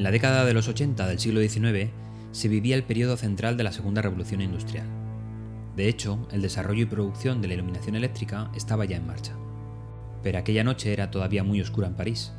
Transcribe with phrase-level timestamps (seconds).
[0.00, 1.90] En la década de los 80 del siglo XIX
[2.32, 4.86] se vivía el periodo central de la Segunda Revolución Industrial.
[5.76, 9.34] De hecho, el desarrollo y producción de la iluminación eléctrica estaba ya en marcha.
[10.22, 12.32] Pero aquella noche era todavía muy oscura en París.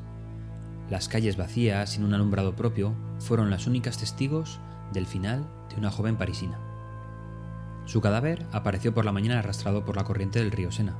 [0.90, 4.60] Las calles vacías, sin un alumbrado propio, fueron las únicas testigos
[4.92, 6.58] del final de una joven parisina.
[7.86, 10.98] Su cadáver apareció por la mañana arrastrado por la corriente del río Sena.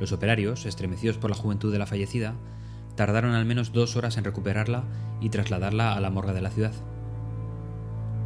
[0.00, 2.34] Los operarios, estremecidos por la juventud de la fallecida,
[2.96, 4.84] tardaron al menos dos horas en recuperarla
[5.20, 6.72] y trasladarla a la morgue de la ciudad.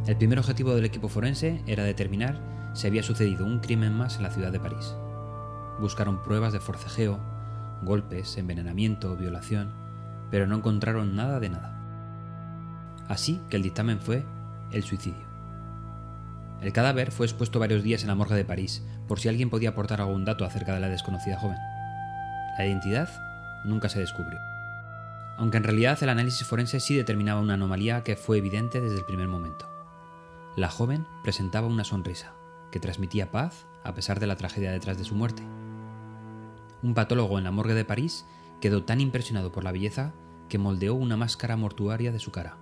[0.07, 2.39] El primer objetivo del equipo forense era determinar
[2.73, 4.95] si había sucedido un crimen más en la ciudad de París.
[5.79, 7.19] Buscaron pruebas de forcejeo,
[7.83, 9.71] golpes, envenenamiento, violación,
[10.31, 11.75] pero no encontraron nada de nada.
[13.07, 14.23] Así que el dictamen fue
[14.71, 15.27] el suicidio.
[16.61, 19.69] El cadáver fue expuesto varios días en la morgue de París por si alguien podía
[19.69, 21.57] aportar algún dato acerca de la desconocida joven.
[22.57, 23.09] La identidad
[23.63, 24.39] nunca se descubrió.
[25.39, 29.05] Aunque en realidad el análisis forense sí determinaba una anomalía que fue evidente desde el
[29.05, 29.69] primer momento.
[30.57, 32.33] La joven presentaba una sonrisa,
[32.73, 35.41] que transmitía paz a pesar de la tragedia detrás de su muerte.
[36.83, 38.25] Un patólogo en la morgue de París
[38.59, 40.11] quedó tan impresionado por la belleza
[40.49, 42.57] que moldeó una máscara mortuaria de su cara.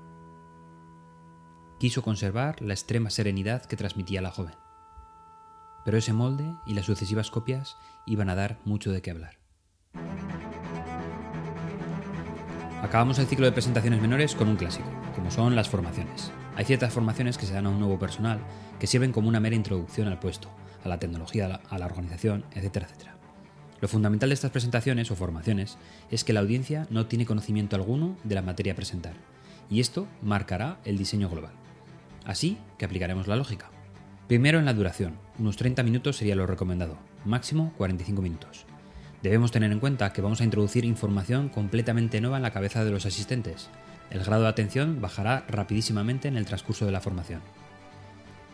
[1.79, 4.53] Quiso conservar la extrema serenidad que transmitía la joven.
[5.83, 7.75] Pero ese molde y las sucesivas copias
[8.05, 9.46] iban a dar mucho de qué hablar.
[12.81, 16.31] Acabamos el ciclo de presentaciones menores con un clásico, como son las formaciones.
[16.55, 18.39] Hay ciertas formaciones que se dan a un nuevo personal
[18.79, 20.49] que sirven como una mera introducción al puesto,
[20.85, 23.15] a la tecnología, a la organización, etcétera, etcétera.
[23.81, 25.79] Lo fundamental de estas presentaciones o formaciones
[26.11, 29.13] es que la audiencia no tiene conocimiento alguno de la materia a presentar,
[29.71, 31.53] y esto marcará el diseño global.
[32.25, 33.71] Así que aplicaremos la lógica.
[34.27, 38.67] Primero en la duración, unos 30 minutos sería lo recomendado, máximo 45 minutos.
[39.23, 42.91] Debemos tener en cuenta que vamos a introducir información completamente nueva en la cabeza de
[42.91, 43.69] los asistentes.
[44.11, 47.41] El grado de atención bajará rapidísimamente en el transcurso de la formación.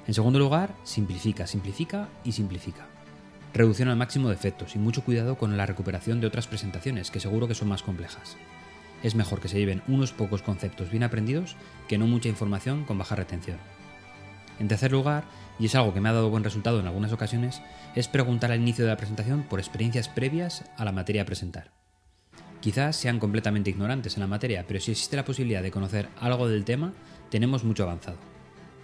[0.08, 2.88] En segundo lugar, simplifica, simplifica y simplifica.
[3.54, 7.20] Reducción al máximo de efectos y mucho cuidado con la recuperación de otras presentaciones que
[7.20, 8.38] seguro que son más complejas.
[9.04, 11.56] Es mejor que se lleven unos pocos conceptos bien aprendidos
[11.88, 13.58] que no mucha información con baja retención.
[14.60, 15.26] En tercer lugar,
[15.60, 17.62] y es algo que me ha dado buen resultado en algunas ocasiones,
[17.96, 21.72] es preguntar al inicio de la presentación por experiencias previas a la materia a presentar.
[22.60, 26.48] Quizás sean completamente ignorantes en la materia, pero si existe la posibilidad de conocer algo
[26.48, 26.94] del tema,
[27.30, 28.18] tenemos mucho avanzado.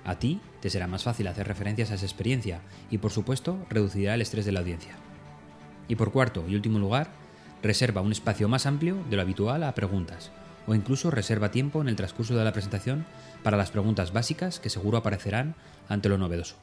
[0.03, 4.15] A ti te será más fácil hacer referencias a esa experiencia y por supuesto reducirá
[4.15, 4.95] el estrés de la audiencia.
[5.87, 7.09] Y por cuarto y último lugar,
[7.63, 10.31] reserva un espacio más amplio de lo habitual a preguntas,
[10.67, 13.05] o incluso reserva tiempo en el transcurso de la presentación
[13.43, 15.55] para las preguntas básicas que seguro aparecerán
[15.87, 16.55] ante lo novedoso.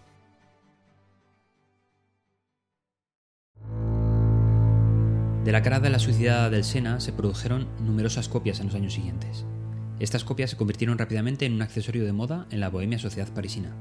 [5.44, 8.94] De la cara de la suicidada del Sena se produjeron numerosas copias en los años
[8.94, 9.44] siguientes.
[10.00, 13.72] Estas copias se convirtieron rápidamente en un accesorio de moda en la bohemia sociedad parisina.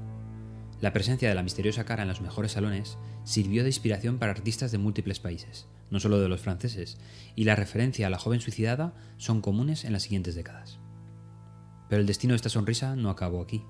[0.85, 4.72] La presencia de la misteriosa cara en los mejores salones sirvió de inspiración para artistas
[4.72, 7.00] de múltiples países, no solo de los franceses,
[7.35, 10.78] y la referencia a la joven suicidada son comunes en las siguientes décadas.
[11.90, 13.66] Pero el destino de esta sonrisa no acabó aquí.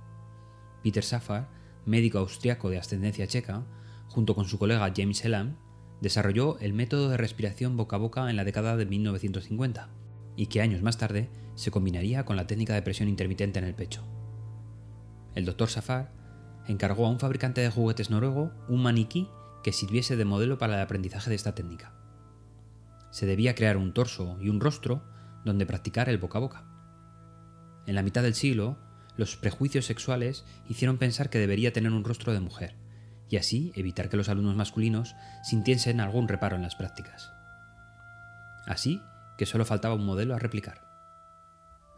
[0.83, 1.47] Peter Safar,
[1.85, 3.63] médico austriaco de ascendencia checa,
[4.09, 5.55] junto con su colega James Elam,
[6.01, 9.87] desarrolló el método de respiración boca a boca en la década de 1950
[10.35, 13.73] y que años más tarde se combinaría con la técnica de presión intermitente en el
[13.73, 14.03] pecho.
[15.33, 16.24] El doctor Safar
[16.67, 19.29] encargó a un fabricante de juguetes noruego un maniquí
[19.63, 21.93] que sirviese de modelo para el aprendizaje de esta técnica.
[23.11, 25.03] Se debía crear un torso y un rostro
[25.43, 26.63] donde practicar el boca a boca.
[27.85, 28.77] En la mitad del siglo,
[29.15, 32.75] los prejuicios sexuales hicieron pensar que debería tener un rostro de mujer,
[33.29, 37.31] y así evitar que los alumnos masculinos sintiesen algún reparo en las prácticas.
[38.67, 39.01] Así
[39.37, 40.81] que solo faltaba un modelo a replicar.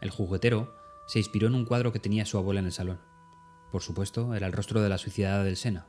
[0.00, 0.76] El juguetero
[1.06, 3.00] se inspiró en un cuadro que tenía su abuela en el salón.
[3.70, 5.86] Por supuesto, era el rostro de la suicidada del Sena.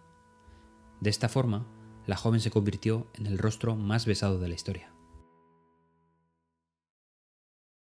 [1.00, 1.66] De esta forma,
[2.06, 4.94] la joven se convirtió en el rostro más besado de la historia.